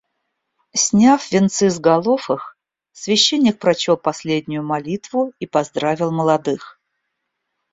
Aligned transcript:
Сняв 0.83 1.27
венцы 1.31 1.69
с 1.69 1.77
голов 1.79 2.31
их, 2.31 2.57
священник 2.91 3.59
прочел 3.59 3.97
последнюю 3.97 4.63
молитву 4.63 5.31
и 5.37 5.45
поздравил 5.45 6.09
молодых. 6.11 6.81